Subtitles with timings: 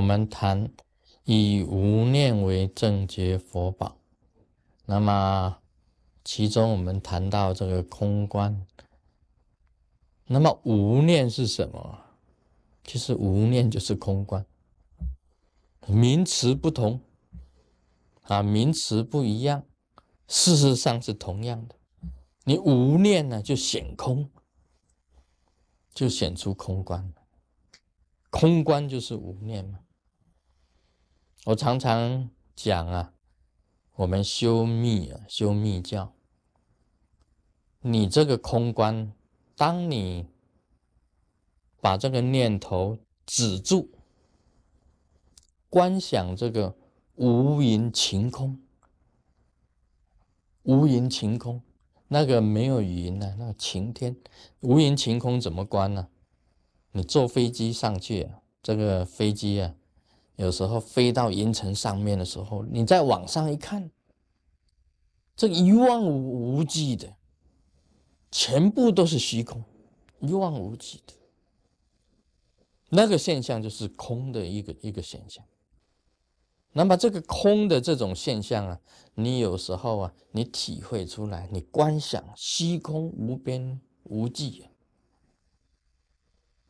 [0.00, 0.72] 我们谈
[1.24, 3.98] 以无念为正觉佛宝。
[4.86, 5.58] 那么，
[6.24, 8.66] 其中我们谈到这个空观。
[10.24, 11.98] 那么无念是什么？
[12.82, 14.46] 其实无念就是空观，
[15.86, 17.02] 名词不同
[18.22, 19.64] 啊，名词不一样，
[20.26, 21.74] 事实上是同样的。
[22.44, 24.30] 你无念呢，就显空，
[25.92, 27.12] 就显出空观。
[28.30, 29.80] 空观就是无念嘛。
[31.46, 33.12] 我常常讲啊。
[33.96, 36.14] 我们修密啊，修密教。
[37.80, 39.12] 你这个空观，
[39.56, 40.26] 当你
[41.82, 43.90] 把这个念头止住，
[45.68, 46.74] 观想这个
[47.16, 48.58] 无垠晴空，
[50.62, 51.60] 无垠晴空，
[52.08, 54.16] 那个没有云呢，那个晴天，
[54.60, 56.08] 无垠晴空怎么观呢？
[56.92, 59.74] 你坐飞机上去啊，这个飞机啊。
[60.40, 63.90] 有时候飞到云层上面的时候，你再往上一看，
[65.36, 67.14] 这一望无无际的，
[68.30, 69.62] 全部都是虚空，
[70.20, 71.12] 一望无际的，
[72.88, 75.44] 那个现象就是空的一个一个现象。
[76.72, 78.80] 那么这个空的这种现象啊，
[79.16, 84.68] 你有时候啊，你体会出来，你观想虚空无边无际。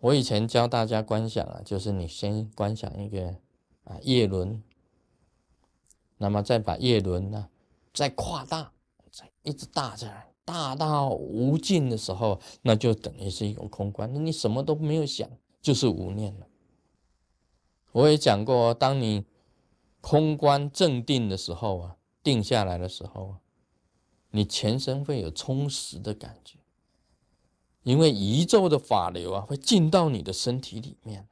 [0.00, 3.36] 我以前教大家观想啊，就是你先观想一个。
[3.88, 4.62] 啊，叶轮，
[6.18, 7.48] 那么再把叶轮呢，
[7.94, 8.72] 再扩大，
[9.10, 14.12] 再一直大起来，大到无尽的时候，那就等于是一种空观。
[14.12, 15.28] 那你什么都没有想，
[15.62, 16.46] 就是无念了。
[17.92, 19.24] 我也讲过，当你
[20.02, 23.40] 空观正定的时候啊，定下来的时候啊，
[24.30, 26.58] 你全身会有充实的感觉，
[27.84, 31.26] 因为宇宙的法流啊，会进到你的身体里面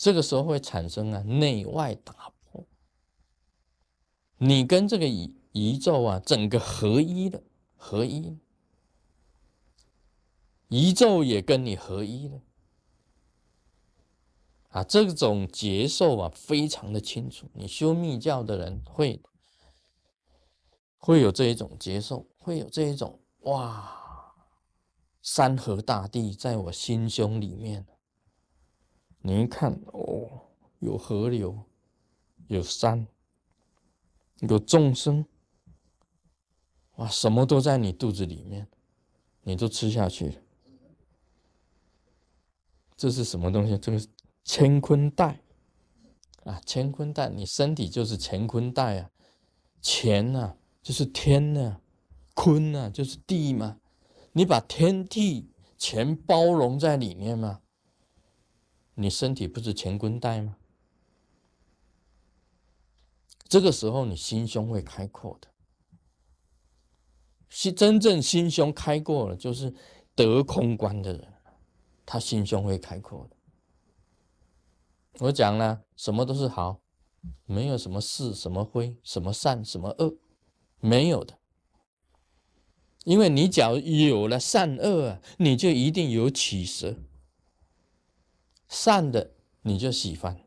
[0.00, 2.66] 这个时候会产生啊内外打破，
[4.38, 7.42] 你跟这个宇宇宙啊整个合一的
[7.76, 8.38] 合一，
[10.68, 12.40] 宇宙也跟你合一了
[14.70, 17.50] 啊，这种接受啊非常的清楚。
[17.52, 19.20] 你修密教的人会
[20.96, 24.34] 会有这一种接受，会有这一种哇，
[25.20, 27.86] 山河大地在我心胸里面。
[29.22, 30.48] 你一看哦，
[30.78, 31.64] 有河流，
[32.48, 33.06] 有山，
[34.40, 35.26] 有众生，
[36.96, 38.66] 哇，什么都在你肚子里面，
[39.42, 40.38] 你都吃下去。
[42.96, 43.76] 这是什么东西？
[43.78, 44.00] 这个
[44.44, 45.40] 乾坤袋
[46.44, 49.10] 啊，乾坤袋，你身体就是乾坤袋啊，
[49.82, 51.80] 乾呐就是天呐，
[52.34, 53.78] 坤呐就是地嘛，
[54.32, 57.60] 你把天地全包容在里面嘛。
[58.94, 60.56] 你身体不是乾坤袋吗？
[63.48, 65.48] 这个时候你心胸会开阔的，
[67.48, 69.74] 心真正心胸开阔了，就是
[70.14, 71.34] 得空观的人，
[72.06, 73.36] 他心胸会开阔的。
[75.18, 76.80] 我讲了，什么都是好，
[77.44, 80.16] 没有什么是什么灰，什么善，什么恶，
[80.78, 81.38] 没有的。
[83.04, 86.96] 因为你只要有了善恶啊，你就一定有起色。
[88.70, 89.32] 善的
[89.62, 90.40] 你就喜欢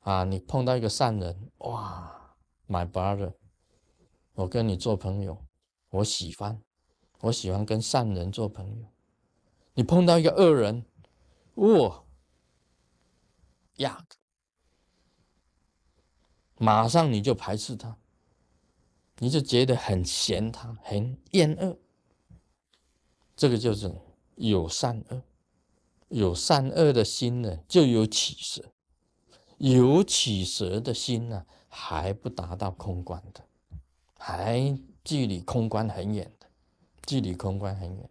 [0.00, 0.24] 啊！
[0.24, 2.34] 你碰到一个善人，哇
[2.68, 3.32] ，my brother，
[4.34, 5.46] 我跟你做朋友，
[5.90, 6.60] 我喜欢，
[7.20, 8.88] 我喜欢跟善人做朋友。
[9.74, 10.84] 你碰到一个恶人，
[11.54, 12.04] 哇，
[13.76, 14.04] 呀，
[16.56, 17.96] 马上你就排斥他，
[19.18, 21.78] 你就觉得很嫌他，很厌恶。
[23.36, 23.94] 这个就是
[24.34, 25.22] 有善恶。
[26.08, 28.62] 有善恶的心呢，就有起色；
[29.58, 33.42] 有起色的心呢，还不达到空观的，
[34.18, 36.46] 还距离空观很远的，
[37.06, 38.08] 距离空观很远。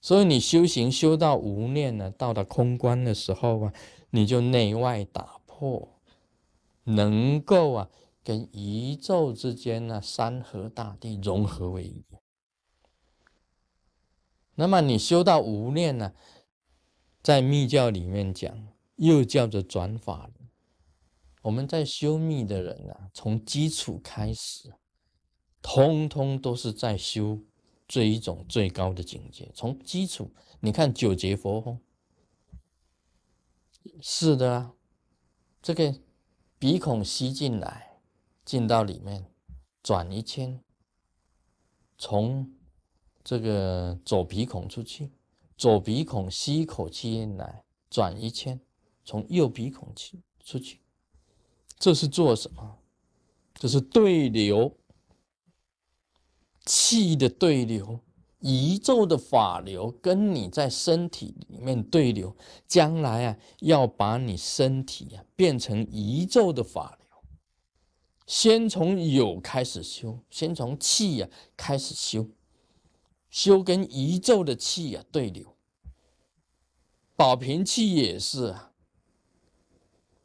[0.00, 3.72] 所以你修行修到无念呢，到了空观的时候啊，
[4.10, 5.88] 你就内外打破，
[6.84, 7.88] 能够啊，
[8.24, 12.04] 跟宇宙之间呢，山河大地融合为一。
[14.54, 16.12] 那么你修到无念呢，
[17.22, 20.50] 在密教里面讲，又叫做转法轮。
[21.42, 24.74] 我们在修密的人啊，从基础开始，
[25.62, 27.40] 通通都是在修
[27.88, 29.50] 这一种最高的境界。
[29.54, 31.80] 从基础，你看九节佛风，
[34.00, 34.74] 是的啊，
[35.62, 35.98] 这个
[36.58, 38.00] 鼻孔吸进来，
[38.44, 39.24] 进到里面，
[39.82, 40.62] 转一圈，
[41.96, 42.52] 从。
[43.24, 45.10] 这个左鼻孔出去，
[45.56, 48.60] 左鼻孔吸一口气进来，转一圈，
[49.04, 50.80] 从右鼻孔气出去。
[51.78, 52.78] 这是做什么？
[53.54, 54.76] 这是对流，
[56.64, 58.00] 气的对流，
[58.40, 62.36] 宇宙的法流跟你在身体里面对流，
[62.66, 67.06] 将来啊，要把你身体啊变成宇宙的法流。
[68.26, 72.28] 先从有开始修，先从气呀开始修，
[73.32, 75.56] 修跟宇宙的气呀对流。
[77.16, 78.72] 保平气也是啊，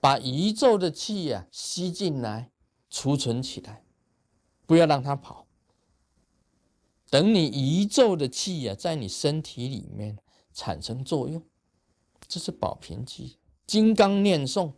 [0.01, 2.51] 把宇宙的气呀吸进来，
[2.89, 3.85] 储存起来，
[4.65, 5.47] 不要让它跑。
[7.09, 10.17] 等你宇宙的气呀在你身体里面
[10.53, 11.41] 产生作用，
[12.27, 13.37] 这是保平气。
[13.65, 14.73] 金刚念诵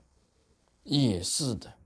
[0.84, 1.80] 也是的。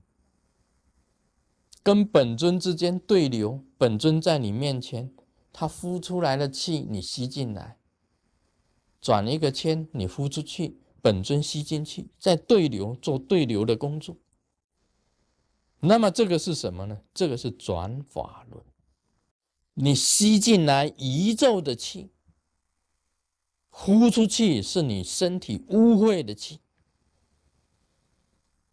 [1.82, 5.14] 跟本尊之间对流，本尊在你面前，
[5.56, 7.78] 他呼出来的气你吸进来，
[9.00, 14.16] 转一个圈你呼出去，本尊吸进去，在对流做对流的工作。
[15.78, 17.02] 那么这个是什么呢？
[17.14, 18.64] 这个是转法轮。
[19.74, 22.10] 你吸进来宇宙的气，
[23.68, 26.58] 呼出去是你身体污秽的气，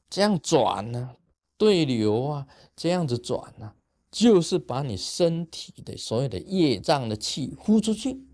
[0.09, 1.17] 这样转呢？
[1.57, 3.75] 对流啊，这样子转呢，
[4.11, 8.27] 就是把你身体的所有的业障的气呼出去，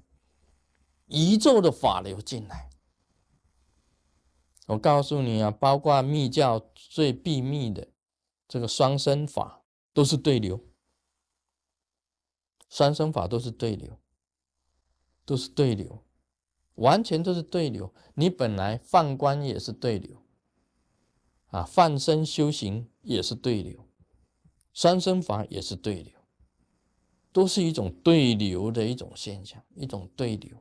[1.05, 2.71] 宇宙的法流进来。
[4.65, 7.87] 我告诉你啊，包括密教最秘密的
[8.47, 9.63] 这个双生法，
[9.93, 10.65] 都是对流。
[12.67, 13.97] 双生法都是对流，
[15.23, 16.03] 都是对流，
[16.75, 17.93] 完全都是对流。
[18.15, 20.21] 你本来放观也是对流。
[21.45, 23.86] 啊，放生修行也是对流，
[24.77, 26.13] 三生法也是对流，
[27.31, 30.55] 都是一种对流的一种现象，一种对流。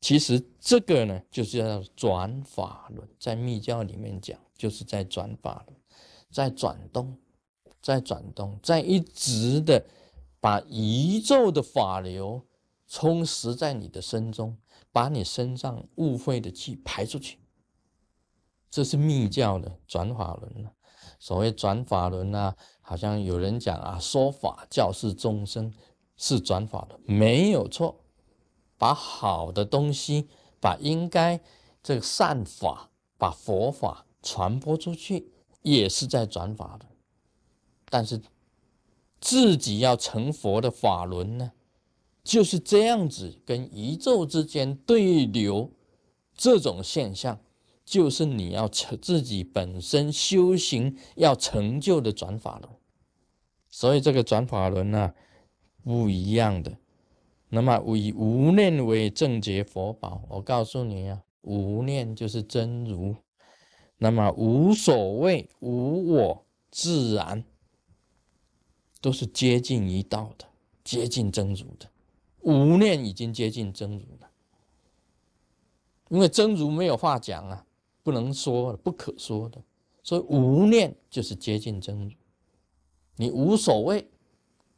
[0.00, 5.78] 其实这个呢，就是叫转法轮，在密教里面讲，就是在转法轮，
[6.32, 7.16] 在转动，
[7.80, 9.86] 在转动，在一直的
[10.40, 12.44] 把宇宙的法流
[12.88, 14.58] 充实在你的身中，
[14.90, 17.38] 把你身上误会的气排出去。
[18.70, 20.68] 这是密教的转法轮
[21.18, 25.72] 所谓转法轮啊，好像有人讲啊，说法教是众生
[26.16, 28.04] 是转法轮，没有错。
[28.76, 30.28] 把好的东西，
[30.60, 31.40] 把应该
[31.82, 35.32] 这个善法，把佛法传播出去，
[35.62, 36.88] 也是在转法轮。
[37.90, 38.20] 但是
[39.20, 41.50] 自己要成佛的法轮呢，
[42.22, 45.72] 就是这样子，跟宇宙之间对流
[46.36, 47.40] 这种现象。
[47.88, 52.70] 就是你要成自己本身修行要成就的转法轮，
[53.70, 55.14] 所以这个转法轮呢
[55.82, 56.76] 不一样的。
[57.48, 63.16] 那么以无念为正觉佛宝，我告诉你啊，无念就是真如。
[63.96, 67.42] 那么无所谓、无我、自然，
[69.00, 70.44] 都是接近一道的，
[70.84, 71.88] 接近真如的。
[72.42, 74.30] 无念已经接近真如了，
[76.10, 77.64] 因为真如没有话讲啊。
[78.08, 79.62] 不能说的不可说的，
[80.02, 82.14] 所以无念就是接近真如。
[83.16, 84.08] 你无所谓，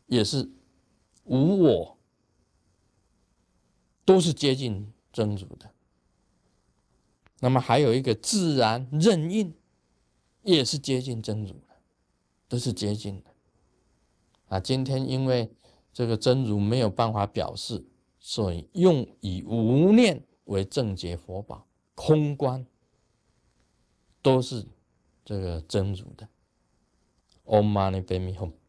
[0.06, 0.50] 也是
[1.23, 1.97] 无我，
[4.04, 5.71] 都是接近真如的。
[7.38, 9.54] 那么还有一个自然任运，
[10.43, 11.76] 也是接近真如的，
[12.49, 13.31] 都是接近的。
[14.49, 15.52] 啊，今天因为
[15.93, 17.87] 这个真如没有办法表示，
[18.19, 22.66] 所以用以无念为正解佛宝，空观。
[24.23, 24.67] 都是
[25.25, 26.29] 这个真如的。
[27.45, 28.60] Om Mani Padme h o m e。